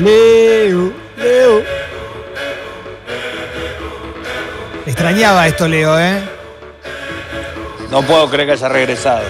Leo, 0.00 0.92
Leo. 1.16 1.62
Extrañaba 4.86 5.46
esto, 5.46 5.68
Leo, 5.68 5.98
¿eh? 5.98 6.20
No 7.90 8.02
puedo 8.02 8.28
creer 8.30 8.48
que 8.48 8.52
haya 8.54 8.68
regresado. 8.68 9.22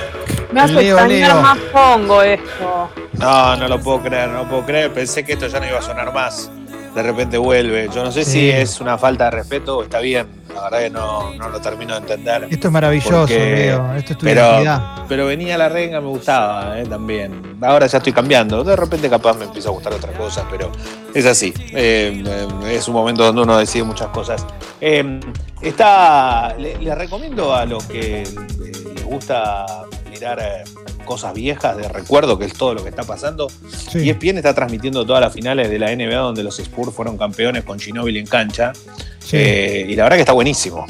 Me 0.53 0.61
hace 0.61 0.73
Leo, 0.75 0.97
extrañar 0.99 1.33
Leo. 1.35 1.43
más 1.43 1.59
pongo 1.73 2.23
esto. 2.23 2.91
No, 3.15 3.57
no 3.57 3.69
lo 3.69 3.81
puedo 3.81 4.03
creer, 4.03 4.29
no 4.29 4.45
lo 4.45 4.49
puedo 4.49 4.67
creer. 4.67 4.93
Pensé 4.93 5.25
que 5.25 5.33
esto 5.33 5.47
ya 5.47 5.61
no 5.61 5.67
iba 5.69 5.79
a 5.79 5.83
sonar 5.83 6.13
más. 6.13 6.51
De 6.95 7.03
repente 7.03 7.39
vuelve. 7.39 7.89
Yo 7.95 8.03
no 8.05 8.11
sé 8.13 8.25
Sí. 8.25 8.31
si 8.33 8.51
es 8.51 8.81
una 8.81 8.99
falta 8.99 9.25
de 9.27 9.31
respeto 9.33 9.79
o 9.79 9.83
está 9.83 10.01
bien. 10.01 10.27
La 10.55 10.63
verdad 10.65 10.79
que 10.81 10.91
no, 10.91 11.35
no 11.35 11.49
lo 11.49 11.61
termino 11.61 11.95
de 11.95 12.01
entender. 12.01 12.47
Esto 12.51 12.67
es 12.69 12.73
maravilloso, 12.73 13.11
Porque- 13.21 13.55
Leo. 13.57 13.95
Esto 13.95 14.13
es 14.13 14.19
tu 14.19 14.25
pero, 14.25 14.41
identidad. 14.43 15.03
pero 15.09 15.27
venía 15.27 15.57
la 15.57 15.69
renga, 15.69 16.01
me 16.01 16.09
gustaba 16.09 16.79
eh, 16.79 16.85
también. 16.87 17.57
Ahora 17.63 17.87
ya 17.87 17.99
estoy 17.99 18.13
cambiando. 18.13 18.63
De 18.65 18.77
repente 18.77 19.09
capaz 19.09 19.37
me 19.37 19.45
empieza 19.45 19.69
a 19.69 19.73
gustar 19.73 19.93
otra 19.93 20.13
cosa, 20.13 20.45
pero 20.51 20.71
es 21.15 21.25
así. 21.27 21.53
Eh, 21.73 22.23
es 22.69 22.89
un 22.89 22.95
momento 22.95 23.25
donde 23.25 23.43
uno 23.43 23.57
decide 23.59 23.85
muchas 23.85 24.09
cosas. 24.09 24.45
Eh, 24.81 25.21
está, 25.63 26.55
le, 26.59 26.77
le 26.79 26.95
recomiendo 26.95 27.55
a 27.55 27.65
los 27.65 27.85
que 27.85 28.25
les 28.59 29.05
gusta 29.05 29.65
mirar 30.11 30.39
eh, 30.41 30.65
cosas 31.11 31.35
viejas 31.35 31.77
de 31.77 31.89
recuerdo, 31.89 32.39
que 32.39 32.45
es 32.45 32.53
todo 32.55 32.73
lo 32.73 32.85
que 32.85 32.89
está 32.91 33.03
pasando. 33.03 33.49
Sí. 33.91 34.09
ESPN 34.09 34.37
está 34.37 34.55
transmitiendo 34.55 35.05
todas 35.05 35.21
las 35.21 35.33
finales 35.33 35.69
de 35.69 35.77
la 35.81 35.93
NBA 35.95 36.15
donde 36.19 36.45
los 36.45 36.61
Spurs 36.61 36.95
fueron 36.95 37.19
campeones 37.19 37.65
con 37.65 37.81
Ginóbili 37.81 38.21
en 38.21 38.27
cancha. 38.27 38.73
Sí. 39.19 39.37
Eh, 39.37 39.87
y 39.89 39.97
la 39.97 40.05
verdad 40.05 40.17
que 40.19 40.23
está 40.23 40.33
buenísimo. 40.33 40.87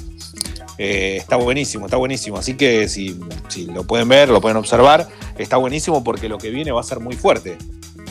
Eh, 0.76 1.16
está 1.16 1.36
buenísimo, 1.36 1.86
está 1.86 1.96
buenísimo. 1.96 2.36
Así 2.36 2.54
que 2.54 2.86
si, 2.88 3.18
si 3.48 3.64
lo 3.64 3.84
pueden 3.84 4.08
ver, 4.10 4.28
lo 4.28 4.42
pueden 4.42 4.58
observar, 4.58 5.08
está 5.38 5.56
buenísimo 5.56 6.04
porque 6.04 6.28
lo 6.28 6.36
que 6.36 6.50
viene 6.50 6.70
va 6.70 6.80
a 6.80 6.84
ser 6.84 7.00
muy 7.00 7.16
fuerte. 7.16 7.56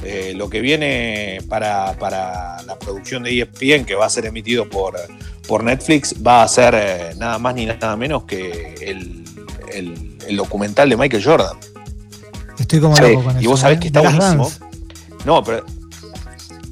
Eh, 0.03 0.33
lo 0.35 0.49
que 0.49 0.61
viene 0.61 1.39
para, 1.47 1.93
para 1.99 2.61
la 2.63 2.79
producción 2.79 3.21
de 3.21 3.39
ESPN, 3.39 3.85
que 3.85 3.93
va 3.93 4.07
a 4.07 4.09
ser 4.09 4.25
emitido 4.25 4.67
por, 4.67 4.95
por 5.47 5.63
Netflix, 5.63 6.15
va 6.25 6.41
a 6.41 6.47
ser 6.47 7.15
nada 7.17 7.37
más 7.37 7.53
ni 7.53 7.67
nada 7.67 7.95
menos 7.95 8.23
que 8.23 8.73
el, 8.81 9.23
el- 9.73 10.09
el 10.27 10.35
documental 10.37 10.87
de 10.89 10.95
Michael 10.95 11.23
Jordan. 11.23 11.57
Estoy 12.59 12.79
como 12.79 12.95
loco 12.97 13.23
con 13.23 13.31
eso. 13.37 13.41
y 13.43 13.47
vos 13.47 13.59
sabés 13.59 13.77
¿eh? 13.77 13.79
que 13.81 13.87
está 13.87 14.01
buenísimo. 14.01 14.43
Dance. 14.43 14.59
No, 15.25 15.43
pero. 15.43 15.63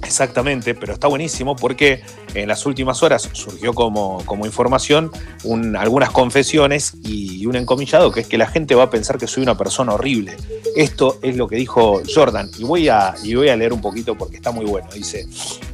Exactamente, 0.03 0.73
pero 0.75 0.93
está 0.93 1.07
buenísimo 1.07 1.55
porque 1.55 2.02
en 2.33 2.47
las 2.47 2.66
últimas 2.66 3.03
horas 3.03 3.27
surgió 3.33 3.73
como, 3.73 4.23
como 4.25 4.45
información 4.45 5.11
un- 5.43 5.75
algunas 5.75 6.11
confesiones 6.11 6.93
y 7.03 7.45
un 7.45 7.55
encomillado 7.58 8.11
que 8.11 8.21
es 8.21 8.27
que 8.27 8.38
la 8.38 8.45
gente 8.47 8.73
va 8.75 8.83
a 8.83 8.89
pensar 8.89 9.17
que 9.17 9.27
soy 9.27 9.43
una 9.43 9.58
persona 9.58 9.93
horrible. 9.95 10.38
Esto 10.77 11.17
es 11.23 11.35
lo 11.35 11.47
que 11.47 11.58
dijo 11.58 12.02
Jordan 12.13 12.49
y 12.58 12.63
voy 12.63 12.88
a, 12.88 13.15
y 13.23 13.33
voy 13.35 13.49
a 13.49 13.55
leer 13.58 13.73
un 13.73 13.81
poquito 13.81 14.15
porque 14.15 14.38
está 14.38 14.52
muy 14.52 14.65
bueno. 14.65 14.88
Dice, 14.93 15.27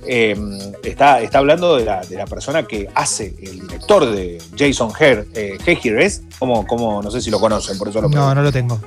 eh, 0.07 0.35
está, 0.83 1.21
está 1.21 1.37
hablando 1.39 1.75
de 1.75 1.85
la, 1.85 2.01
de 2.01 2.15
la 2.15 2.25
persona 2.25 2.63
que 2.65 2.87
hace 2.95 3.35
el 3.39 3.59
director 3.59 4.09
de 4.09 4.41
Jason 4.57 4.89
Her, 4.99 5.27
eh, 5.35 5.57
Hehir, 5.63 5.99
¿es? 5.99 6.21
Como, 6.39 6.65
como, 6.65 7.03
no 7.03 7.11
sé 7.11 7.21
si 7.21 7.29
lo 7.29 7.39
conocen, 7.39 7.77
por 7.77 7.89
eso 7.89 7.99
lo 8.01 8.07
No, 8.07 8.11
pregunto. 8.11 8.35
no 8.35 8.41
lo 8.41 8.51
tengo. 8.51 8.79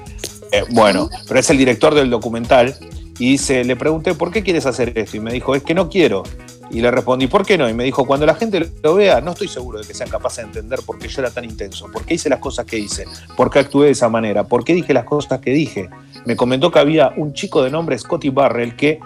Eh, 0.52 0.64
bueno, 0.70 1.10
pero 1.26 1.40
es 1.40 1.50
el 1.50 1.58
director 1.58 1.94
del 1.94 2.10
documental 2.10 2.74
y 3.18 3.32
dice, 3.32 3.64
le 3.64 3.76
pregunté, 3.76 4.14
¿por 4.14 4.30
qué 4.30 4.42
quieres 4.42 4.66
hacer 4.66 4.96
esto? 4.96 5.16
Y 5.16 5.20
me 5.20 5.32
dijo, 5.32 5.54
es 5.54 5.62
que 5.62 5.74
no 5.74 5.88
quiero. 5.88 6.22
Y 6.70 6.80
le 6.80 6.90
respondí, 6.90 7.28
¿por 7.28 7.46
qué 7.46 7.56
no? 7.56 7.68
Y 7.68 7.74
me 7.74 7.84
dijo, 7.84 8.04
cuando 8.04 8.26
la 8.26 8.34
gente 8.34 8.70
lo 8.82 8.94
vea, 8.96 9.20
no 9.20 9.32
estoy 9.32 9.48
seguro 9.48 9.78
de 9.78 9.86
que 9.86 9.94
sean 9.94 10.10
capaces 10.10 10.38
de 10.38 10.48
entender 10.48 10.80
por 10.84 10.98
qué 10.98 11.08
yo 11.08 11.22
era 11.22 11.30
tan 11.30 11.44
intenso, 11.44 11.86
por 11.92 12.04
qué 12.04 12.14
hice 12.14 12.28
las 12.28 12.40
cosas 12.40 12.66
que 12.66 12.78
hice, 12.78 13.06
por 13.36 13.50
qué 13.50 13.60
actué 13.60 13.86
de 13.86 13.92
esa 13.92 14.08
manera, 14.08 14.44
por 14.44 14.64
qué 14.64 14.74
dije 14.74 14.92
las 14.92 15.04
cosas 15.04 15.40
que 15.40 15.52
dije. 15.52 15.88
Me 16.24 16.36
comentó 16.36 16.70
que 16.70 16.80
había 16.80 17.12
un 17.16 17.32
chico 17.32 17.62
de 17.62 17.70
nombre 17.70 17.96
Scotty 17.96 18.30
Barrell 18.30 18.74
que 18.74 18.98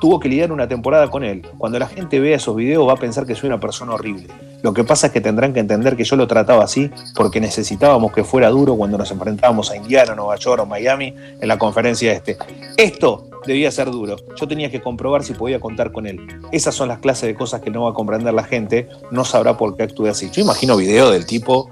tuvo 0.00 0.20
que 0.20 0.28
lidiar 0.28 0.52
una 0.52 0.68
temporada 0.68 1.10
con 1.10 1.24
él. 1.24 1.42
Cuando 1.58 1.78
la 1.78 1.88
gente 1.88 2.20
vea 2.20 2.36
esos 2.36 2.54
videos 2.54 2.86
va 2.86 2.92
a 2.92 2.96
pensar 2.96 3.26
que 3.26 3.34
soy 3.34 3.48
una 3.48 3.60
persona 3.60 3.94
horrible. 3.94 4.28
Lo 4.62 4.72
que 4.72 4.84
pasa 4.84 5.08
es 5.08 5.12
que 5.12 5.20
tendrán 5.20 5.52
que 5.52 5.60
entender 5.60 5.96
que 5.96 6.04
yo 6.04 6.16
lo 6.16 6.26
trataba 6.26 6.64
así 6.64 6.90
porque 7.14 7.40
necesitábamos 7.40 8.12
que 8.12 8.24
fuera 8.24 8.48
duro 8.48 8.76
cuando 8.76 8.98
nos 8.98 9.10
enfrentábamos 9.10 9.70
a 9.70 9.76
Indiana, 9.76 10.14
Nueva 10.14 10.36
York 10.36 10.62
o 10.62 10.66
Miami 10.66 11.14
en 11.40 11.48
la 11.48 11.58
conferencia 11.58 12.12
este. 12.12 12.36
Esto 12.76 13.28
debía 13.46 13.70
ser 13.70 13.90
duro. 13.90 14.16
Yo 14.38 14.48
tenía 14.48 14.70
que 14.70 14.80
comprobar 14.80 15.22
si 15.22 15.34
podía 15.34 15.60
contar 15.60 15.92
con 15.92 16.06
él. 16.06 16.20
Esas 16.52 16.74
son 16.74 16.88
las 16.88 16.98
clases 16.98 17.28
de 17.28 17.34
cosas 17.34 17.60
que 17.60 17.70
no 17.70 17.84
va 17.84 17.90
a 17.90 17.94
comprender 17.94 18.34
la 18.34 18.44
gente, 18.44 18.88
no 19.10 19.24
sabrá 19.24 19.56
por 19.56 19.76
qué 19.76 19.84
actúe 19.84 20.06
así. 20.06 20.30
Yo 20.30 20.42
imagino 20.42 20.76
video 20.76 21.10
del 21.10 21.26
tipo 21.26 21.70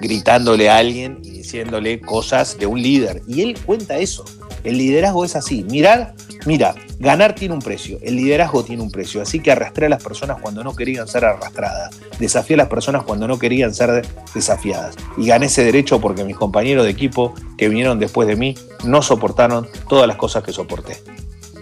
gritándole 0.00 0.68
a 0.68 0.78
alguien 0.78 1.18
y 1.22 1.30
diciéndole 1.30 2.00
cosas 2.00 2.58
de 2.58 2.66
un 2.66 2.82
líder. 2.82 3.22
Y 3.28 3.42
él 3.42 3.58
cuenta 3.64 3.98
eso. 3.98 4.24
El 4.64 4.78
liderazgo 4.78 5.24
es 5.24 5.34
así. 5.36 5.64
Mirar, 5.64 6.14
mira, 6.46 6.74
ganar 6.98 7.34
tiene 7.34 7.54
un 7.54 7.60
precio, 7.60 7.98
el 8.02 8.16
liderazgo 8.16 8.64
tiene 8.64 8.82
un 8.82 8.90
precio. 8.90 9.20
Así 9.22 9.40
que 9.40 9.50
arrastré 9.50 9.86
a 9.86 9.88
las 9.88 10.02
personas 10.02 10.38
cuando 10.40 10.62
no 10.62 10.74
querían 10.74 11.08
ser 11.08 11.24
arrastradas. 11.24 11.94
Desafié 12.18 12.54
a 12.54 12.58
las 12.58 12.68
personas 12.68 13.02
cuando 13.02 13.26
no 13.26 13.38
querían 13.38 13.74
ser 13.74 14.06
desafiadas. 14.34 14.94
Y 15.16 15.26
gané 15.26 15.46
ese 15.46 15.64
derecho 15.64 16.00
porque 16.00 16.24
mis 16.24 16.36
compañeros 16.36 16.84
de 16.84 16.90
equipo 16.90 17.34
que 17.58 17.68
vinieron 17.68 17.98
después 17.98 18.28
de 18.28 18.36
mí 18.36 18.54
no 18.84 19.02
soportaron 19.02 19.68
todas 19.88 20.06
las 20.06 20.16
cosas 20.16 20.42
que 20.44 20.52
soporté. 20.52 21.02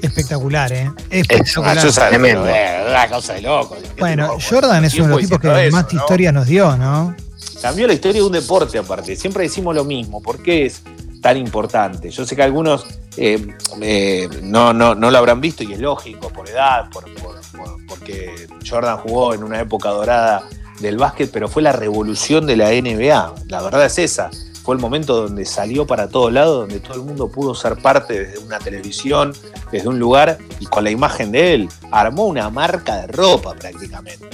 Espectacular, 0.02 0.72
¿eh? 0.72 0.90
Espectacular. 1.10 1.76
eso 1.76 1.88
es 1.88 1.94
Tremendo. 1.94 2.46
eh, 2.48 2.84
una 2.88 3.08
cosa 3.08 3.34
de 3.34 3.42
loco. 3.42 3.76
Bueno, 3.98 4.36
Jordan 4.48 4.84
es 4.84 4.94
uno 4.94 5.08
de 5.08 5.10
los 5.10 5.20
tipos 5.22 5.40
que 5.40 5.70
más 5.70 5.92
¿no? 5.92 6.00
historia 6.00 6.32
nos 6.32 6.46
dio, 6.46 6.76
¿no? 6.76 7.14
Cambió 7.60 7.86
la 7.86 7.92
historia 7.92 8.22
de 8.22 8.26
un 8.26 8.32
deporte 8.32 8.78
aparte. 8.78 9.16
Siempre 9.16 9.42
decimos 9.42 9.74
lo 9.74 9.84
mismo. 9.84 10.22
¿Por 10.22 10.42
qué 10.42 10.66
es 10.66 10.82
tan 11.20 11.36
importante? 11.36 12.10
Yo 12.10 12.24
sé 12.24 12.34
que 12.36 12.42
algunos 12.42 12.84
eh, 13.16 13.54
eh, 13.80 14.28
no, 14.42 14.72
no, 14.72 14.94
no 14.94 15.10
lo 15.10 15.18
habrán 15.18 15.40
visto 15.40 15.62
y 15.62 15.72
es 15.72 15.80
lógico, 15.80 16.28
por 16.30 16.48
edad, 16.48 16.88
por, 16.90 17.04
por- 17.14 17.40
por- 17.56 17.86
porque 17.86 18.46
Jordan 18.68 18.98
jugó 18.98 19.34
en 19.34 19.42
una 19.44 19.60
época 19.60 19.90
dorada 19.90 20.42
del 20.80 20.96
básquet, 20.96 21.30
pero 21.30 21.48
fue 21.48 21.62
la 21.62 21.72
revolución 21.72 22.46
de 22.46 22.56
la 22.56 22.70
NBA. 22.70 23.34
La 23.48 23.62
verdad 23.62 23.84
es 23.86 23.98
esa. 23.98 24.30
Fue 24.62 24.74
el 24.74 24.80
momento 24.80 25.22
donde 25.22 25.44
salió 25.46 25.86
para 25.86 26.08
todos 26.08 26.32
lados, 26.32 26.60
donde 26.60 26.80
todo 26.80 26.94
el 26.94 27.02
mundo 27.02 27.28
pudo 27.28 27.54
ser 27.54 27.76
parte 27.78 28.24
desde 28.26 28.38
una 28.38 28.58
televisión, 28.58 29.32
desde 29.72 29.88
un 29.88 29.98
lugar, 29.98 30.38
y 30.60 30.66
con 30.66 30.84
la 30.84 30.90
imagen 30.90 31.32
de 31.32 31.54
él, 31.54 31.68
armó 31.90 32.26
una 32.26 32.48
marca 32.50 32.96
de 32.96 33.06
ropa 33.08 33.54
prácticamente. 33.54 34.28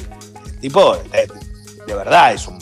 El 0.47 0.59
tipo, 0.61 0.97
de, 1.13 1.29
de 1.87 1.95
verdad, 1.95 2.35
es 2.35 2.47
un 2.49 2.59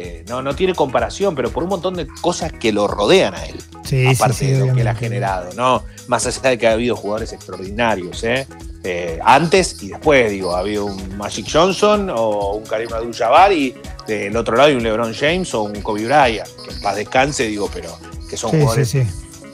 eh, 0.00 0.24
no, 0.28 0.42
no 0.42 0.54
tiene 0.54 0.74
comparación, 0.74 1.34
pero 1.34 1.50
por 1.50 1.64
un 1.64 1.70
montón 1.70 1.94
de 1.94 2.06
cosas 2.06 2.52
que 2.52 2.70
lo 2.72 2.86
rodean 2.86 3.34
a 3.34 3.44
él, 3.46 3.56
Sí, 3.82 4.06
aparte 4.06 4.34
sí, 4.34 4.46
sí, 4.46 4.52
de 4.52 4.66
lo 4.66 4.74
que 4.74 4.82
él 4.82 4.86
ha 4.86 4.94
generado, 4.94 5.52
¿no? 5.54 5.82
Más 6.06 6.24
allá 6.24 6.50
de 6.50 6.58
que 6.58 6.68
ha 6.68 6.72
habido 6.72 6.94
jugadores 6.94 7.32
extraordinarios, 7.32 8.22
¿eh? 8.22 8.46
Eh, 8.84 9.18
antes 9.24 9.82
y 9.82 9.88
después, 9.88 10.30
digo, 10.30 10.54
ha 10.54 10.60
habido 10.60 10.84
un 10.84 11.16
Magic 11.16 11.48
Johnson 11.50 12.10
o 12.14 12.54
un 12.54 12.64
Karim 12.64 12.92
Abdul-Jabbar 12.92 13.52
y 13.52 13.74
del 14.06 14.36
otro 14.36 14.56
lado 14.56 14.68
hay 14.68 14.76
un 14.76 14.84
LeBron 14.84 15.12
James 15.14 15.52
o 15.54 15.62
un 15.62 15.80
Kobe 15.82 16.04
Bryant, 16.04 16.48
que 16.64 16.70
en 16.74 16.80
paz 16.80 16.94
descanse, 16.94 17.48
digo, 17.48 17.68
pero 17.74 17.90
que 18.30 18.36
son 18.36 18.50
jugadores 18.50 18.88
sí. 18.88 19.02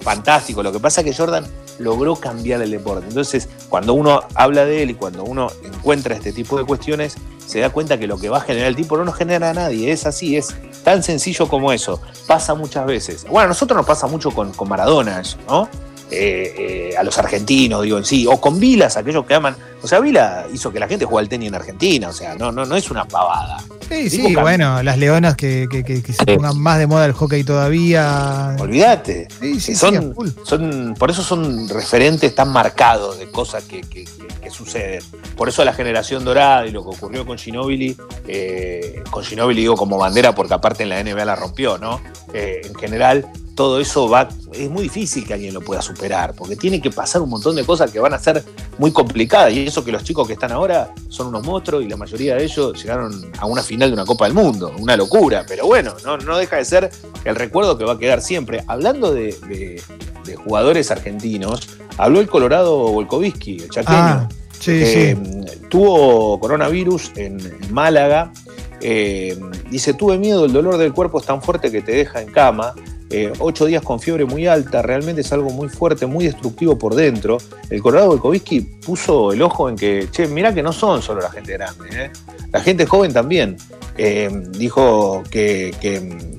fantástico. 0.02 0.62
Lo 0.62 0.72
que 0.72 0.78
pasa 0.78 1.00
es 1.00 1.06
que 1.06 1.14
Jordan 1.14 1.46
logró 1.78 2.16
cambiar 2.16 2.60
el 2.60 2.70
deporte. 2.70 3.06
Entonces, 3.08 3.48
cuando 3.70 3.94
uno 3.94 4.22
habla 4.34 4.66
de 4.66 4.82
él 4.82 4.90
y 4.90 4.94
cuando 4.94 5.24
uno 5.24 5.50
encuentra 5.64 6.14
este 6.14 6.32
tipo 6.32 6.58
de 6.58 6.64
cuestiones, 6.64 7.16
se 7.46 7.60
da 7.60 7.70
cuenta 7.70 7.98
que 7.98 8.06
lo 8.06 8.18
que 8.18 8.28
va 8.28 8.38
a 8.38 8.40
generar 8.40 8.68
el 8.68 8.76
tipo 8.76 8.96
no 8.96 9.04
nos 9.04 9.16
genera 9.16 9.50
a 9.50 9.54
nadie. 9.54 9.92
Es 9.92 10.06
así, 10.06 10.36
es 10.36 10.54
tan 10.82 11.02
sencillo 11.02 11.48
como 11.48 11.72
eso. 11.72 12.00
Pasa 12.26 12.54
muchas 12.54 12.86
veces. 12.86 13.24
Bueno, 13.24 13.46
a 13.46 13.48
nosotros 13.48 13.76
nos 13.76 13.86
pasa 13.86 14.06
mucho 14.06 14.30
con, 14.30 14.52
con 14.52 14.68
Maradona 14.68 15.22
¿no? 15.48 15.68
Eh, 16.10 16.90
eh, 16.92 16.96
a 16.96 17.02
los 17.02 17.18
argentinos, 17.18 17.82
digo 17.82 17.98
en 17.98 18.04
sí, 18.04 18.26
o 18.26 18.40
con 18.40 18.60
Vilas, 18.60 18.96
aquellos 18.96 19.26
que 19.26 19.34
aman. 19.34 19.56
O 19.84 19.86
sea, 19.86 20.00
Vila 20.00 20.46
hizo 20.50 20.72
que 20.72 20.80
la 20.80 20.88
gente 20.88 21.04
juegue 21.04 21.24
al 21.24 21.28
tenis 21.28 21.48
en 21.48 21.54
Argentina, 21.56 22.08
o 22.08 22.12
sea, 22.14 22.34
no, 22.36 22.50
no, 22.50 22.64
no 22.64 22.74
es 22.74 22.90
una 22.90 23.04
pavada. 23.06 23.58
Sí, 23.86 24.08
sí, 24.08 24.34
bueno, 24.34 24.82
las 24.82 24.96
leonas 24.96 25.36
que, 25.36 25.68
que- 25.70 25.84
que- 25.84 26.02
que 26.02 26.12
se 26.14 26.24
Sí. 26.24 26.34
pongan 26.36 26.58
más 26.58 26.78
de 26.78 26.86
moda 26.86 27.04
el 27.04 27.12
hockey 27.12 27.44
todavía. 27.44 28.56
Olvídate. 28.58 29.28
Sí, 29.40 29.54
sí, 29.54 29.60
sí, 29.60 29.74
son, 29.76 30.14
full. 30.14 30.28
son, 30.42 30.94
por 30.98 31.10
eso 31.10 31.22
son 31.22 31.68
referentes 31.68 32.34
tan 32.34 32.48
marcados 32.50 33.18
de 33.18 33.30
cosas 33.30 33.64
que, 33.64 33.82
que- 33.82 34.04
que- 34.04 34.26
que 34.42 34.50
suceden. 34.50 35.02
Por 35.36 35.48
eso 35.48 35.64
la 35.64 35.72
generación 35.74 36.24
dorada 36.24 36.66
y 36.66 36.70
lo 36.70 36.82
que 36.82 36.96
ocurrió 36.96 37.26
con 37.26 37.36
Ginobili, 37.36 37.96
eh, 38.26 39.02
con 39.10 39.22
Ginobili 39.24 39.60
digo 39.62 39.76
como 39.76 39.98
bandera 39.98 40.34
porque 40.34 40.54
aparte 40.54 40.82
en 40.84 40.88
la 40.88 41.00
NBA 41.00 41.24
la 41.24 41.36
rompió, 41.36 41.76
¿no? 41.78 42.00
Eh, 42.32 42.62
en 42.64 42.74
general, 42.74 43.26
todo 43.54 43.80
eso 43.80 44.08
va, 44.08 44.28
es 44.52 44.68
muy 44.68 44.82
difícil 44.84 45.24
que 45.26 45.32
alguien 45.34 45.54
lo 45.54 45.60
pueda 45.60 45.80
superar, 45.80 46.34
porque 46.34 46.56
tiene 46.56 46.80
que 46.80 46.90
pasar 46.90 47.22
un 47.22 47.30
montón 47.30 47.54
de 47.54 47.64
cosas 47.64 47.90
que 47.92 48.00
van 48.00 48.12
a 48.12 48.18
ser 48.18 48.44
muy 48.78 48.90
complicadas. 48.92 49.52
Y 49.52 49.66
eso 49.66 49.73
que 49.82 49.90
los 49.90 50.04
chicos 50.04 50.26
que 50.26 50.34
están 50.34 50.52
ahora 50.52 50.92
son 51.08 51.28
unos 51.28 51.42
monstruos 51.44 51.82
y 51.82 51.88
la 51.88 51.96
mayoría 51.96 52.36
de 52.36 52.44
ellos 52.44 52.80
llegaron 52.80 53.32
a 53.38 53.46
una 53.46 53.62
final 53.62 53.88
de 53.88 53.94
una 53.94 54.04
Copa 54.04 54.26
del 54.26 54.34
Mundo, 54.34 54.72
una 54.78 54.94
locura. 54.96 55.44
Pero 55.48 55.66
bueno, 55.66 55.94
no, 56.04 56.18
no 56.18 56.36
deja 56.36 56.56
de 56.56 56.64
ser 56.66 56.90
el 57.24 57.34
recuerdo 57.34 57.78
que 57.78 57.84
va 57.84 57.94
a 57.94 57.98
quedar 57.98 58.20
siempre. 58.20 58.62
Hablando 58.66 59.12
de, 59.14 59.34
de- 59.48 59.82
de 60.26 60.36
jugadores 60.36 60.90
argentinos, 60.90 61.68
habló 61.98 62.20
el 62.20 62.28
Colorado 62.28 62.76
Volkovitsky, 62.88 63.56
el 63.62 63.68
chaqueño. 63.70 63.96
Ah, 63.98 64.28
sí, 64.58 64.70
Eh, 64.72 65.16
sí. 65.50 65.58
Tuvo 65.68 66.38
coronavirus 66.40 67.12
en, 67.16 67.40
en 67.40 67.72
Málaga. 67.74 68.32
Eh, 68.80 69.38
dice, 69.70 69.94
tuve 69.94 70.18
miedo, 70.18 70.44
el 70.44 70.52
dolor 70.52 70.76
del 70.76 70.92
cuerpo 70.92 71.18
es 71.20 71.26
tan 71.26 71.42
fuerte 71.42 71.70
que 71.70 71.82
te 71.82 71.92
deja 71.92 72.20
en 72.22 72.30
cama. 72.30 72.74
Eh, 73.16 73.32
ocho 73.38 73.66
días 73.66 73.82
con 73.82 74.00
fiebre 74.00 74.24
muy 74.24 74.46
alta, 74.46 74.82
realmente 74.82 75.20
es 75.20 75.32
algo 75.32 75.50
muy 75.50 75.68
fuerte, 75.68 76.06
muy 76.06 76.24
destructivo 76.24 76.76
por 76.76 76.94
dentro. 76.94 77.38
El 77.70 77.80
Colorado 77.82 78.08
Volkovitsky 78.08 78.60
puso 78.60 79.32
el 79.32 79.40
ojo 79.42 79.68
en 79.68 79.76
que, 79.76 80.08
che, 80.10 80.26
mirá 80.26 80.52
que 80.52 80.62
no 80.62 80.72
son 80.72 81.00
solo 81.02 81.20
la 81.20 81.30
gente 81.30 81.52
grande, 81.52 81.88
¿eh? 81.92 82.10
la 82.52 82.60
gente 82.60 82.86
joven 82.86 83.12
también. 83.12 83.56
Eh, 83.96 84.28
dijo 84.50 85.22
que- 85.30 85.72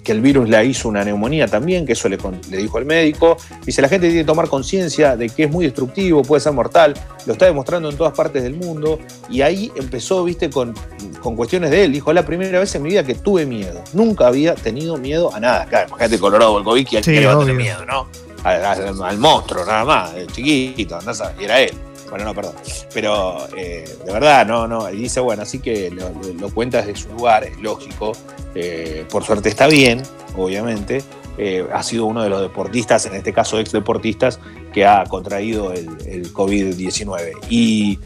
que 0.06 0.12
el 0.13 0.22
virus 0.22 0.48
le 0.48 0.63
hizo 0.63 0.88
una 0.88 1.04
neumonía 1.04 1.48
también, 1.48 1.86
que 1.86 1.92
eso 1.94 2.07
le, 2.07 2.18
le 2.50 2.57
dijo 2.57 2.78
el 2.78 2.86
médico. 2.86 3.36
Dice, 3.66 3.81
la 3.81 3.90
gente 3.90 4.07
tiene 4.07 4.22
que 4.22 4.25
tomar 4.28 4.48
conciencia 4.48 5.18
de 5.18 5.28
que 5.30 5.44
es 5.46 5.52
muy 5.52 5.66
destructivo, 5.66 6.22
puede 6.22 6.40
ser 6.40 6.54
mortal, 6.54 6.94
lo 7.25 7.34
está 7.34 7.46
demostrando 7.48 7.90
en 7.90 7.98
todas 7.98 8.13
partes 8.13 8.44
del 8.44 8.54
mundo. 8.54 9.00
Y 9.30 9.42
ahí 9.42 9.72
empezó, 9.75 10.24
viste, 10.24 10.50
con, 10.50 10.74
con 11.22 11.36
cuestiones 11.36 11.72
de 11.72 11.84
él. 11.86 11.92
Dijo, 11.92 12.12
es 12.12 12.16
la 12.16 12.25
primera 12.25 12.60
vez 12.60 12.74
en 12.75 12.84
mi 12.84 12.90
vida 12.92 13.04
que 13.04 13.16
tuve 13.16 13.46
miedo. 13.46 13.81
Nunca 13.94 14.28
había 14.28 14.56
tenido 14.56 14.96
miedo 14.98 15.34
a 15.34 15.40
nada. 15.40 15.66
Claro, 15.66 15.88
imagínate 15.90 16.19
Colorado 16.19 16.51
Volkovitsky, 16.54 16.98
¿a 16.98 17.04
Sí, 17.04 17.12
qué 17.12 17.19
le 17.22 17.25
va 17.25 17.34
a 17.34 17.40
tener 17.40 17.56
miedo, 17.56 17.86
no? 17.86 18.08
Al, 18.44 18.63
al- 18.63 19.04
al 19.04 19.18
monstruo, 19.18 19.66
nada 19.66 19.84
más, 19.84 20.12
chiquito, 20.31 20.98
andás 20.98 21.19
a- 21.22 21.34
y 21.42 21.46
era 21.46 21.60
él. 21.62 21.72
Bueno, 22.10 22.25
no, 22.25 22.34
perdón. 22.36 22.54
Pero 22.94 23.48
eh, 23.57 23.84
de 24.06 24.13
verdad, 24.13 24.46
no, 24.46 24.68
no. 24.68 24.90
Y 24.90 24.98
dice, 24.98 25.19
bueno, 25.19 25.44
así 25.44 25.60
que 25.60 25.90
lo, 25.92 26.10
lo- 26.10 26.34
lo 26.40 26.50
cuenta 26.54 26.78
desde 26.81 26.96
su 27.02 27.10
lugar, 27.10 27.44
es 27.44 27.57
lógico. 27.60 28.12
Eh, 28.54 29.06
por 29.10 29.24
suerte 29.24 29.50
está 29.50 29.68
bien, 29.68 30.02
obviamente. 30.38 31.04
Eh, 31.38 31.68
ha 31.74 31.84
sido 31.84 32.06
uno 32.06 32.24
de 32.24 32.30
los 32.30 32.42
deportistas, 32.42 33.06
en 33.07 33.16
este 33.16 33.34
caso 33.34 33.60
ex 33.60 33.72
deportistas, 33.74 34.40
que 34.74 34.86
ha 34.86 35.04
contraído 35.06 35.74
el, 35.74 35.90
el 36.06 36.31
COVID-19. 36.34 37.34
Y, 37.50 38.00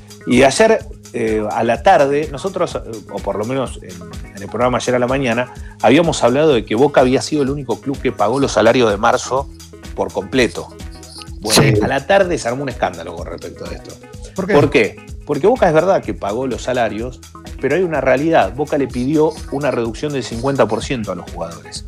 ayer 0.43 0.79
a 1.51 1.63
la 1.63 1.81
tarde, 1.81 2.29
nosotros, 2.31 2.75
o 3.11 3.17
por 3.19 3.35
lo 3.37 3.43
menos 3.45 3.79
en, 3.81 3.89
en 4.35 4.41
el 4.43 4.47
programa 4.47 4.77
ayer 4.77 4.93
a 4.95 4.99
la 4.99 5.07
mañana, 5.07 5.53
habíamos 5.81 6.23
hablado 6.23 6.53
de 6.53 6.65
que 6.65 6.75
Boca 6.75 7.01
había 7.01 7.21
sido 7.21 7.41
el 7.43 7.49
único 7.49 7.81
club 7.81 7.99
que 7.99 8.11
pagó 8.11 8.39
los 8.39 8.51
salarios 8.51 8.89
de 8.91 8.97
marzo 8.97 9.49
por 9.95 10.11
completo. 10.13 10.67
Bueno, 11.39 11.61
Sí. 11.61 11.73
a 11.81 11.87
la 11.87 12.05
tarde 12.05 12.37
se 12.37 12.47
armó 12.47 12.63
un 12.63 12.69
escándalo 12.69 13.15
con 13.15 13.25
respecto 13.27 13.65
a 13.65 13.71
esto. 13.73 13.95
¿Por 14.35 14.47
qué? 14.47 14.53
¿Por 14.53 14.69
qué? 14.69 14.95
Porque 15.25 15.47
Boca 15.47 15.67
es 15.67 15.73
verdad 15.73 16.03
que 16.03 16.13
pagó 16.13 16.47
los 16.47 16.63
salarios, 16.63 17.19
pero 17.61 17.75
hay 17.75 17.83
una 17.83 18.01
realidad. 18.01 18.53
Boca 18.55 18.77
le 18.77 18.87
pidió 18.87 19.31
una 19.51 19.69
reducción 19.71 20.11
del 20.11 20.23
50% 20.23 21.11
a 21.11 21.15
los 21.15 21.29
jugadores. 21.31 21.85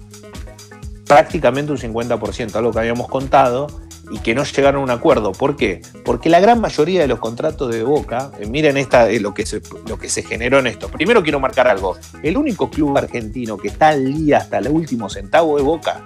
Prácticamente 1.08 1.72
un 1.72 1.78
50%, 1.78 2.56
algo 2.56 2.72
que 2.72 2.80
habíamos 2.80 3.10
contado 3.10 3.68
y 4.12 4.20
que 4.20 4.34
no 4.36 4.44
llegaron 4.44 4.82
a 4.82 4.84
un 4.84 4.90
acuerdo. 4.92 5.32
¿Por 5.32 5.56
qué? 5.56 5.82
Porque 6.06 6.30
la 6.30 6.40
gran 6.40 6.62
mayoría 6.62 7.02
de 7.02 7.08
los 7.08 7.20
contratos 7.20 7.72
de 7.72 7.84
Boca, 7.84 8.32
eh, 8.40 8.46
miren 8.46 8.78
esta, 8.78 9.10
eh, 9.10 9.20
lo, 9.20 9.34
que 9.34 9.46
se, 9.46 9.62
lo 9.88 9.98
que 9.98 10.08
se 10.10 10.24
generó 10.24 10.60
en 10.60 10.68
esto. 10.68 10.88
Primero 10.90 11.24
quiero 11.24 11.40
marcar 11.40 11.68
algo. 11.68 11.98
El 12.24 12.38
único 12.38 12.70
club 12.70 12.98
argentino 12.98 13.58
que 13.58 13.70
está 13.70 13.90
al 13.90 14.06
día 14.14 14.38
hasta 14.38 14.60
el 14.60 14.68
último 14.70 15.10
centavo 15.10 15.58
de 15.58 15.64
Boca. 15.64 16.02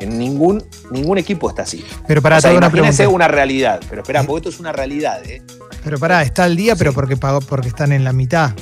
En 0.00 0.18
ningún, 0.18 0.62
ningún 0.90 1.18
equipo 1.18 1.48
está 1.50 1.62
así. 1.62 1.84
Pero 2.06 2.22
pará, 2.22 2.38
o 2.38 2.40
sea, 2.40 2.50
una 2.52 2.66
imagínense 2.68 2.98
pregunta. 2.98 3.14
una 3.16 3.28
realidad. 3.28 3.80
Pero 3.90 4.02
espera, 4.02 4.22
porque 4.22 4.38
esto 4.38 4.48
es 4.50 4.60
una 4.60 4.72
realidad, 4.72 5.24
¿eh? 5.28 5.42
Pero 5.82 5.98
pará, 5.98 6.22
está 6.22 6.44
al 6.44 6.56
día, 6.56 6.76
pero 6.76 6.92
porque 6.92 7.16
pagó, 7.16 7.40
porque 7.40 7.68
están 7.68 7.92
en 7.92 8.04
la 8.04 8.12
mitad. 8.12 8.52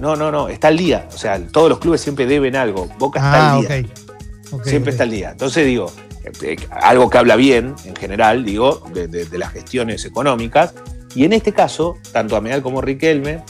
No, 0.00 0.14
no, 0.14 0.30
no, 0.30 0.48
está 0.48 0.68
al 0.68 0.76
día. 0.76 1.08
O 1.14 1.16
sea, 1.16 1.40
todos 1.48 1.68
los 1.70 1.78
clubes 1.78 2.00
siempre 2.00 2.26
deben 2.26 2.54
algo. 2.56 2.88
Boca 2.98 3.18
está 3.20 3.32
Ah, 3.50 3.52
al 3.54 3.64
ok. 3.64 3.68
día. 3.70 3.86
Ok, 4.52 4.64
siempre 4.64 4.90
ok. 4.90 4.94
está 4.94 5.04
al 5.04 5.10
día. 5.10 5.30
Entonces 5.30 5.64
digo, 5.64 5.90
eh, 6.24 6.32
eh, 6.42 6.56
algo 6.70 7.08
que 7.08 7.18
habla 7.18 7.36
bien, 7.36 7.74
en 7.84 7.96
general, 7.96 8.44
digo, 8.44 8.82
de, 8.92 9.08
de- 9.08 9.24
de 9.24 9.38
las 9.38 9.52
gestiones 9.52 10.04
económicas. 10.04 10.74
Y 11.14 11.24
en 11.24 11.32
este 11.32 11.52
caso, 11.52 11.96
tanto 12.12 12.36
Ameal 12.36 12.62
como 12.62 12.82
Riquelme, 12.82 13.42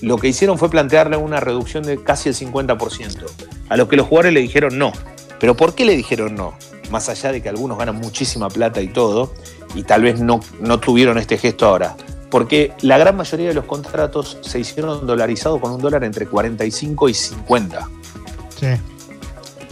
lo 0.00 0.18
que 0.18 0.28
hicieron 0.28 0.58
fue 0.58 0.68
plantearle 0.68 1.16
una 1.16 1.38
reducción 1.38 1.84
de 1.84 2.02
casi 2.02 2.28
el 2.28 2.34
50%. 2.34 3.24
A 3.68 3.76
lo 3.76 3.88
que 3.88 3.96
los 3.96 4.06
jugadores 4.08 4.32
le 4.32 4.40
dijeron 4.40 4.76
no. 4.76 4.92
¿Pero 5.40 5.56
por 5.56 5.74
qué 5.74 5.84
le 5.84 5.96
dijeron 5.96 6.34
no? 6.34 6.54
Más 6.90 7.08
allá 7.08 7.32
de 7.32 7.42
que 7.42 7.48
algunos 7.48 7.78
ganan 7.78 7.96
muchísima 7.96 8.48
plata 8.48 8.80
y 8.80 8.88
todo, 8.88 9.32
y 9.74 9.82
tal 9.82 10.02
vez 10.02 10.20
no, 10.20 10.40
no 10.60 10.78
tuvieron 10.80 11.18
este 11.18 11.38
gesto 11.38 11.66
ahora. 11.66 11.96
Porque 12.30 12.72
la 12.82 12.98
gran 12.98 13.16
mayoría 13.16 13.48
de 13.48 13.54
los 13.54 13.64
contratos 13.64 14.38
se 14.42 14.58
hicieron 14.58 15.06
dolarizados 15.06 15.60
con 15.60 15.72
un 15.72 15.80
dólar 15.80 16.04
entre 16.04 16.26
45 16.26 17.08
y 17.08 17.14
50 17.14 17.88
Sí. 18.58 18.66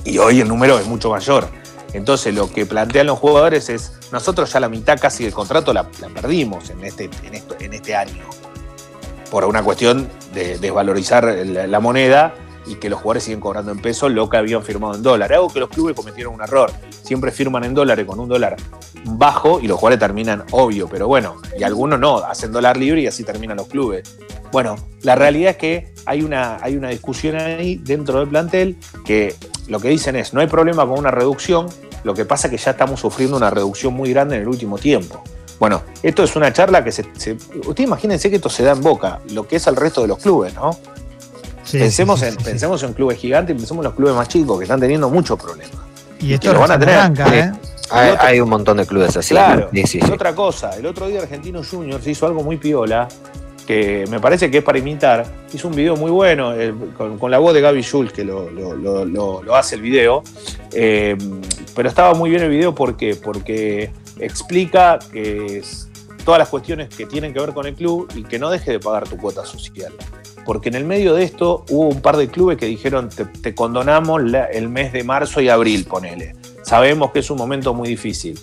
y 0.05 0.19
hoy 0.19 0.41
el 0.41 0.49
número 0.49 0.79
es 0.79 0.87
mucho 0.87 1.11
mayor. 1.11 1.49
Entonces 1.93 2.35
lo 2.35 2.51
que 2.51 2.65
plantean 2.65 3.07
los 3.09 3.19
jugadores 3.19 3.69
es, 3.69 3.93
nosotros 4.13 4.51
ya 4.53 4.61
la 4.61 4.69
mitad 4.69 4.99
casi 4.99 5.25
del 5.25 5.33
contrato 5.35 5.73
la, 5.73 5.89
la 6.01 6.09
perdimos 6.09 6.71
en 6.71 6.83
este, 6.85 7.11
en, 7.23 7.35
esto- 7.35 7.57
en 7.61 7.73
este 7.75 7.95
año, 7.95 8.23
por 9.31 9.45
una 9.45 9.63
cuestión 9.63 10.09
de 10.35 10.59
desvalorizar 10.59 11.25
la, 11.25 11.67
la 11.67 11.81
moneda 11.81 12.35
y 12.67 12.77
que 12.77 12.89
los 12.89 13.01
jugadores 13.01 13.25
siguen 13.25 13.41
cobrando 13.41 13.73
en 13.73 13.79
pesos 13.79 14.11
lo 14.13 14.29
que 14.29 14.37
habían 14.37 14.63
firmado 14.63 14.95
en 14.95 15.03
dólar. 15.03 15.33
Algo 15.33 15.49
que 15.49 15.61
los 15.61 15.69
clubes 15.69 15.97
cometieron 15.97 16.35
un 16.35 16.43
error. 16.43 16.71
Siempre 17.03 17.31
firman 17.31 17.65
en 17.65 17.75
dólares 17.75 18.07
con 18.07 18.21
un 18.21 18.29
dólar 18.29 18.57
bajo 19.05 19.61
y 19.61 19.67
los 19.67 19.79
jugadores 19.79 19.99
terminan 19.99 20.45
obvio, 20.53 20.89
pero 20.89 21.09
bueno, 21.09 21.37
y 21.59 21.63
algunos 21.63 21.99
no, 21.99 22.19
hacen 22.19 22.53
dólar 22.53 22.77
libre 22.77 23.03
y 23.03 23.07
así 23.07 23.25
terminan 23.25 23.57
los 23.57 23.67
clubes. 23.67 24.17
Bueno, 24.53 24.77
la 25.03 25.15
realidad 25.15 25.53
es 25.53 25.57
que 25.57 25.95
hay 26.07 26.23
una, 26.23 26.59
hay 26.63 26.77
una 26.77 26.91
discusión 26.91 27.37
ahí 27.37 27.77
dentro 27.77 28.19
del 28.19 28.29
plantel 28.29 28.77
que 29.05 29.35
lo 29.69 29.81
que 29.81 29.89
dicen 29.89 30.17
es, 30.17 30.35
no 30.35 30.41
hay 30.41 30.47
problema 30.47 30.87
con 30.87 30.99
una 30.99 31.11
reducción, 31.11 31.69
lo 32.05 32.15
que 32.15 32.25
pasa 32.25 32.49
es 32.49 32.51
que 32.53 32.59
ya 32.59 32.73
estamos 32.73 33.01
sufriendo 33.01 33.37
una 33.37 33.51
reducción 33.51 33.95
muy 33.95 34.11
grande 34.11 34.37
en 34.37 34.43
el 34.43 34.49
último 34.49 34.79
tiempo. 34.79 35.23
Bueno, 35.59 35.83
esto 36.03 36.25
es 36.25 36.35
una 36.35 36.53
charla 36.53 36.83
que 36.83 36.91
se... 36.91 37.07
se 37.17 37.33
ustedes 37.35 37.87
imagínense 37.87 38.29
que 38.29 38.37
esto 38.37 38.49
se 38.49 38.65
da 38.65 38.73
en 38.73 38.81
Boca, 38.81 39.21
lo 39.31 39.47
que 39.47 39.57
es 39.57 39.69
al 39.69 39.77
resto 39.77 40.03
de 40.03 40.09
los 40.09 40.19
clubes, 40.19 40.53
¿no? 40.55 40.77
Sí, 41.73 41.79
pensemos, 41.79 42.21
sí, 42.21 42.27
sí, 42.27 42.37
en, 42.39 42.45
pensemos 42.45 42.83
en 42.83 42.93
clubes 42.93 43.19
gigantes 43.19 43.55
y 43.55 43.59
pensemos 43.59 43.83
en 43.83 43.89
los 43.91 43.95
clubes 43.95 44.15
más 44.15 44.29
chicos 44.29 44.59
que 44.59 44.65
están 44.65 44.79
teniendo 44.79 45.09
muchos 45.09 45.39
problemas. 45.41 45.75
Y 46.21 46.35
esto 46.35 46.49
que 46.49 46.55
lo 46.55 46.61
van 46.61 46.71
a 46.73 46.79
tener. 46.79 46.95
arranca. 46.97 47.37
¿eh? 47.37 47.53
Hay, 47.91 48.11
otro- 48.11 48.23
hay 48.27 48.41
un 48.41 48.49
montón 48.49 48.77
de 48.77 48.87
clubes 48.87 49.17
así. 49.17 49.31
Claro. 49.35 49.69
Sí, 49.73 49.83
sí, 49.87 49.99
Y 49.99 50.03
sí. 50.03 50.11
otra 50.13 50.35
cosa, 50.35 50.77
el 50.77 50.87
otro 50.87 51.09
día 51.09 51.21
Argentino 51.23 51.63
Juniors 51.65 52.07
hizo 52.07 52.27
algo 52.27 52.43
muy 52.43 52.57
piola, 52.59 53.09
que 53.67 54.05
me 54.11 54.21
parece 54.21 54.51
que 54.51 54.59
es 54.59 54.65
para 54.65 54.79
imitar. 54.79 55.25
Hizo 55.53 55.69
un 55.69 55.75
video 55.75 55.97
muy 55.97 56.11
bueno, 56.11 56.53
eh, 56.55 56.75
con, 56.97 57.19
con 57.19 57.31
la 57.31 57.39
voz 57.39 57.55
de 57.55 57.61
Gaby 57.61 57.83
Schultz, 57.83 58.13
que 58.13 58.25
lo, 58.25 58.51
lo- 58.51 58.75
lo- 58.75 59.05
lo- 59.05 59.43
lo 59.43 59.57
hace 59.57 59.75
el 59.77 59.83
video. 59.83 60.23
Eh, 60.73 61.17
pero 61.75 61.89
estaba 61.89 62.15
muy 62.15 62.31
bien 62.31 62.43
el 62.43 62.51
video 62.51 62.75
porque, 62.75 63.15
porque 63.17 63.91
explica 64.19 64.99
que 65.13 65.59
es- 65.59 65.89
todas 66.25 66.39
las 66.39 66.49
cuestiones 66.49 66.89
que 66.89 67.05
tienen 67.07 67.33
que 67.33 67.41
ver 67.41 67.53
con 67.53 67.67
el 67.67 67.75
club 67.75 68.09
y 68.15 68.23
que 68.23 68.39
no 68.39 68.49
deje 68.51 68.71
de 68.73 68.79
pagar 68.79 69.09
tu 69.09 69.17
cuota 69.17 69.45
social. 69.45 69.93
Porque 70.45 70.69
en 70.71 70.75
el 70.77 70.85
medio 70.85 71.15
de 71.15 71.25
esto 71.25 71.65
hubo 71.71 71.89
un 71.89 72.01
par 72.01 72.17
de 72.17 72.29
clubes 72.29 72.59
que 72.59 72.67
dijeron 72.67 73.09
te, 73.09 73.25
te 73.27 73.55
condonamos 73.55 74.23
la- 74.23 74.47
el 74.47 74.69
mes 74.69 74.93
de 74.93 75.05
marzo 75.05 75.41
y 75.41 75.49
abril, 75.49 75.85
ponele. 75.85 76.35
Sabemos 76.65 77.11
que 77.13 77.21
es 77.21 77.31
un 77.31 77.39
momento 77.39 77.75
muy 77.75 77.89
difícil 77.89 78.39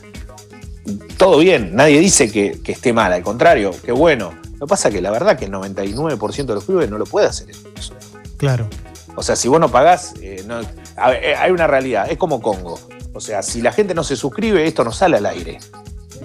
todo 1.18 1.38
bien, 1.40 1.76
nadie 1.76 2.00
dice 2.00 2.32
que, 2.32 2.60
que 2.64 2.72
esté 2.72 2.94
mal, 2.94 3.12
al 3.14 3.22
contrario, 3.22 3.72
que 3.86 3.92
bueno. 3.92 4.34
Lo 4.60 4.66
que 4.66 4.70
pasa 4.70 4.88
es 4.90 4.96
que 4.96 5.02
la 5.02 5.12
verdad 5.12 5.38
que 5.38 5.46
el 5.46 5.52
99% 5.52 6.46
de 6.46 6.54
los 6.56 6.64
clubes 6.66 6.90
no 6.90 6.98
lo 6.98 7.06
puede 7.06 7.28
hacer 7.28 7.50
eso. 7.50 7.94
Claro. 8.38 8.68
O 9.16 9.22
sea, 9.24 9.36
si 9.36 9.48
vos 9.48 9.60
no 9.60 9.70
pagás, 9.70 10.14
eh, 10.22 10.44
no- 10.48 10.62
a 10.98 11.10
ver, 11.12 11.24
eh, 11.24 11.36
hay 11.36 11.52
una 11.52 11.68
realidad, 11.68 12.10
es 12.10 12.18
como 12.18 12.42
Congo. 12.42 12.80
O 13.14 13.20
sea, 13.22 13.42
si 13.44 13.62
la 13.62 13.72
gente 13.72 13.94
no 13.94 14.04
se 14.04 14.16
suscribe, 14.16 14.66
esto 14.66 14.84
no 14.84 14.92
sale 14.92 15.18
al 15.18 15.26
aire. 15.28 15.60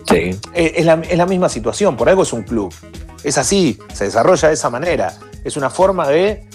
Sí. 0.08 0.36
Eh, 0.54 0.72
Es 0.76 0.84
la, 0.86 0.94
es 0.94 1.18
la 1.18 1.26
misma 1.26 1.48
situación, 1.48 1.96
por 1.96 2.08
algo 2.08 2.22
es 2.22 2.32
un 2.32 2.42
club. 2.42 2.72
Es 3.22 3.36
así, 3.38 3.78
se 3.92 4.04
desarrolla 4.04 4.48
de 4.48 4.54
esa 4.54 4.70
manera. 4.70 5.14
Es 5.44 5.56
una 5.56 5.70
forma 5.70 6.08
de 6.08 6.46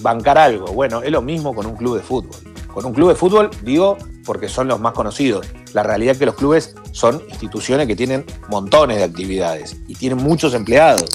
bancar 0.00 0.38
algo. 0.38 0.66
Bueno, 0.72 1.02
es 1.02 1.10
lo 1.10 1.22
mismo 1.22 1.54
con 1.54 1.66
un 1.66 1.76
club 1.76 1.96
de 1.96 2.02
fútbol. 2.02 2.36
Con 2.72 2.86
un 2.86 2.94
club 2.94 3.10
de 3.10 3.14
fútbol, 3.14 3.50
digo, 3.62 3.98
porque 4.24 4.48
son 4.48 4.68
los 4.68 4.80
más 4.80 4.92
conocidos. 4.92 5.46
La 5.72 5.82
realidad 5.82 6.12
es 6.12 6.18
que 6.18 6.26
los 6.26 6.34
clubes 6.34 6.74
son 6.92 7.22
instituciones 7.28 7.86
que 7.86 7.96
tienen 7.96 8.24
montones 8.48 8.98
de 8.98 9.04
actividades 9.04 9.76
y 9.86 9.94
tienen 9.94 10.18
muchos 10.18 10.54
empleados 10.54 11.08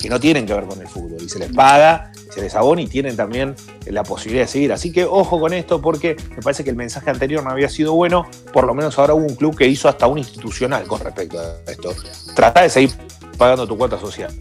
que 0.00 0.08
no 0.08 0.20
tienen 0.20 0.46
que 0.46 0.54
ver 0.54 0.66
con 0.66 0.80
el 0.80 0.86
fútbol. 0.86 1.16
Y 1.20 1.28
se 1.28 1.38
les 1.38 1.52
paga, 1.52 2.12
se 2.30 2.40
les 2.40 2.54
abona 2.54 2.82
y 2.82 2.86
tienen 2.86 3.16
también 3.16 3.54
la 3.86 4.02
posibilidad 4.02 4.44
de 4.44 4.48
seguir. 4.48 4.72
Así 4.72 4.92
que 4.92 5.04
ojo 5.04 5.40
con 5.40 5.52
esto 5.52 5.80
porque 5.80 6.16
me 6.36 6.42
parece 6.42 6.62
que 6.64 6.70
el 6.70 6.76
mensaje 6.76 7.10
anterior 7.10 7.42
no 7.42 7.50
había 7.50 7.68
sido 7.68 7.94
bueno. 7.94 8.26
Por 8.52 8.66
lo 8.66 8.74
menos 8.74 8.98
ahora 8.98 9.14
hubo 9.14 9.26
un 9.26 9.34
club 9.34 9.56
que 9.56 9.66
hizo 9.66 9.88
hasta 9.88 10.06
un 10.06 10.18
institucional 10.18 10.84
con 10.86 11.00
respecto 11.00 11.38
a 11.38 11.70
esto. 11.70 11.94
Trata 12.34 12.62
de 12.62 12.70
seguir 12.70 12.92
pagando 13.36 13.66
tu 13.66 13.76
cuota 13.76 13.98
social. 13.98 14.32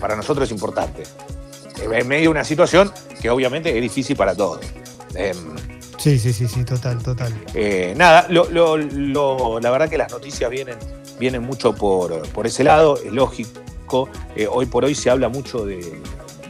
Para 0.00 0.16
nosotros 0.16 0.46
es 0.48 0.52
importante. 0.52 1.04
En 1.82 2.08
medio 2.08 2.22
de 2.24 2.28
una 2.28 2.44
situación 2.44 2.92
que 3.20 3.30
obviamente 3.30 3.74
es 3.74 3.80
difícil 3.82 4.16
para 4.16 4.34
todos. 4.34 4.60
Em, 5.14 5.36
Sí, 5.98 6.16
sí, 6.18 6.32
sí, 6.32 6.46
sí, 6.46 6.64
total, 6.64 7.02
total. 7.02 7.34
eh, 7.54 7.92
nada, 7.96 8.26
lo- 8.28 8.48
lo- 8.50 8.76
lo- 8.76 9.58
la 9.60 9.70
verdad 9.70 9.88
que 9.88 9.98
las 9.98 10.12
noticias 10.12 10.48
vienen, 10.48 10.76
vienen 11.18 11.42
mucho 11.42 11.74
por, 11.74 12.22
por 12.28 12.46
ese 12.46 12.62
lado, 12.62 12.96
es 13.04 13.12
lógico. 13.12 14.08
Eh, 14.36 14.46
hoy 14.48 14.66
por 14.66 14.84
hoy 14.84 14.94
se 14.94 15.10
habla 15.10 15.28
mucho 15.28 15.64
de, 15.66 16.00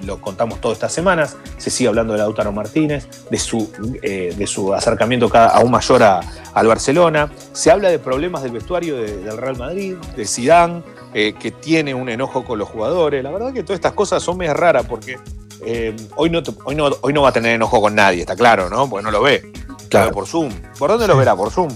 lo 0.05 0.21
contamos 0.21 0.61
todas 0.61 0.77
estas 0.77 0.93
semanas, 0.93 1.37
se 1.57 1.71
sigue 1.71 1.89
hablando 1.89 2.13
de 2.13 2.19
Lautaro 2.19 2.53
Martínez, 2.53 3.07
de 3.31 3.39
su, 3.39 3.71
eh, 4.03 4.35
de 4.37 4.47
su 4.47 4.75
acercamiento 4.75 5.31
cada, 5.31 5.49
aún 5.49 5.71
mayor 5.71 6.03
a- 6.03 6.21
al 6.53 6.67
Barcelona. 6.67 7.33
Se 7.53 7.71
habla 7.71 7.89
de 7.89 7.99
problemas 7.99 8.43
del 8.43 8.53
vestuario 8.53 8.97
de- 8.99 9.17
del 9.19 9.39
Real 9.39 9.57
Madrid, 9.57 9.95
de 10.15 10.27
Zidane, 10.27 10.83
eh, 11.19 11.33
que 11.39 11.51
tiene 11.51 11.95
un 11.95 12.09
enojo 12.09 12.45
con 12.45 12.59
los 12.59 12.69
jugadores. 12.69 13.23
La 13.25 13.31
verdad 13.31 13.53
que 13.53 13.63
todas 13.63 13.77
estas 13.79 13.93
cosas 13.93 14.23
son 14.23 14.37
medio 14.39 14.55
raras 14.55 14.87
porque 14.87 15.19
eh, 15.65 15.95
hoy, 16.17 16.31
no, 16.31 16.41
hoy, 16.65 16.75
no, 16.77 16.91
hoy 17.01 17.13
no 17.13 17.23
va 17.23 17.31
a 17.31 17.33
tener 17.33 17.53
enojo 17.55 17.81
con 17.81 17.95
nadie, 17.95 18.21
está 18.21 18.37
claro, 18.37 18.69
¿no? 18.71 18.89
Porque 18.89 19.05
no 19.05 19.11
lo 19.11 19.23
ve. 19.23 19.41
Claro. 19.41 19.77
Claro. 19.89 20.13
por 20.13 20.27
Zoom. 20.27 20.53
¿Por 20.79 20.91
dónde 20.91 21.07
lo 21.09 21.17
verá? 21.17 21.35
Por 21.35 21.51
Zoom. 21.51 21.71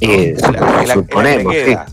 Y 0.00 0.10
Es 0.10 0.42
la- 0.42 0.48
es 0.48 0.54
la- 0.54 0.80
es 0.80 0.88
la 0.88 1.02
que 1.04 1.36
le 1.44 1.44
queda. 1.46 1.86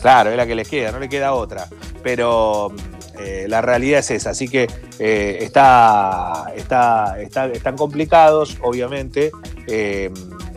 Claro, 0.00 0.30
es 0.30 0.36
la 0.36 0.46
que 0.46 0.54
les 0.54 0.68
queda, 0.68 0.92
no 0.92 0.98
le 0.98 1.08
queda 1.08 1.32
otra. 1.34 1.68
Pero 2.02 2.72
eh, 3.18 3.46
la 3.48 3.60
realidad 3.62 4.00
es 4.00 4.10
esa, 4.10 4.30
así 4.30 4.48
que 4.48 4.68
eh, 4.98 5.38
está, 5.40 6.46
está, 6.56 7.20
está- 7.20 7.46
están 7.48 7.76
complicados, 7.76 8.56
obviamente. 8.62 9.30
Eh, 9.66 10.10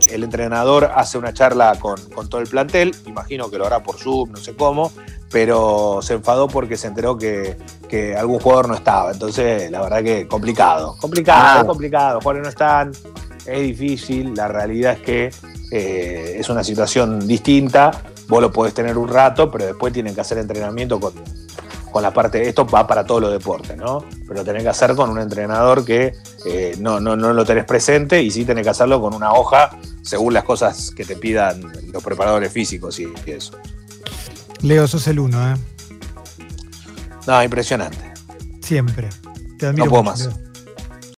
el 0.09 0.23
entrenador 0.23 0.91
hace 0.95 1.17
una 1.17 1.33
charla 1.33 1.77
con, 1.79 1.99
con 2.11 2.29
todo 2.29 2.39
el 2.41 2.47
plantel, 2.47 2.95
imagino 3.05 3.49
que 3.49 3.57
lo 3.57 3.65
hará 3.67 3.83
por 3.83 3.97
Zoom, 3.97 4.31
no 4.31 4.37
sé 4.37 4.55
cómo, 4.55 4.91
pero 5.31 5.99
se 6.01 6.13
enfadó 6.13 6.47
porque 6.47 6.77
se 6.77 6.87
enteró 6.87 7.17
que, 7.17 7.57
que 7.89 8.15
algún 8.15 8.39
jugador 8.39 8.67
no 8.69 8.75
estaba. 8.75 9.11
Entonces, 9.11 9.69
la 9.71 9.81
verdad 9.81 10.03
que 10.03 10.27
complicado, 10.27 10.95
complicado, 10.99 11.61
Ah. 11.61 11.65
complicado. 11.65 12.19
Jugadores 12.19 12.43
no 12.43 12.49
están, 12.49 12.91
es 13.45 13.61
difícil. 13.61 14.33
La 14.35 14.47
realidad 14.47 14.93
es 14.93 14.99
que 15.01 15.31
eh, 15.71 16.37
es 16.39 16.49
una 16.49 16.63
situación 16.63 17.27
distinta. 17.27 17.91
Vos 18.27 18.41
lo 18.41 18.51
podés 18.51 18.73
tener 18.73 18.97
un 18.97 19.07
rato, 19.07 19.49
pero 19.51 19.65
después 19.65 19.93
tienen 19.93 20.13
que 20.15 20.21
hacer 20.21 20.37
entrenamiento 20.37 20.99
con, 20.99 21.13
con 21.91 22.03
la 22.03 22.11
parte. 22.13 22.47
Esto 22.47 22.65
va 22.65 22.85
para 22.87 23.05
todos 23.05 23.21
los 23.21 23.31
deportes, 23.31 23.75
¿no? 23.77 24.03
Pero 24.27 24.43
tenés 24.43 24.63
que 24.63 24.69
hacer 24.69 24.95
con 24.95 25.09
un 25.09 25.19
entrenador 25.19 25.83
que 25.85 26.13
eh, 26.45 26.75
no, 26.79 26.99
no, 26.99 27.15
no 27.15 27.33
lo 27.33 27.45
tenés 27.45 27.65
presente 27.65 28.21
y 28.21 28.31
sí 28.31 28.45
tenés 28.45 28.63
que 28.63 28.69
hacerlo 28.69 29.01
con 29.01 29.13
una 29.13 29.33
hoja 29.33 29.77
según 30.01 30.33
las 30.33 30.43
cosas 30.45 30.91
que 30.91 31.03
te 31.03 31.17
pidan 31.17 31.61
los 31.91 32.01
preparadores 32.03 32.51
físicos 32.51 32.97
y 32.99 33.07
eso. 33.25 33.53
Leo, 34.61 34.87
sos 34.87 35.07
el 35.07 35.19
uno, 35.19 35.53
¿eh? 35.53 35.55
No, 37.27 37.43
impresionante. 37.43 38.13
Siempre. 38.61 39.09
Te 39.59 39.67
admiro 39.67 39.85
No 39.85 39.91
puedo 39.91 40.03
mucho, 40.03 40.29
más. 40.29 40.37
Leo. 40.37 40.46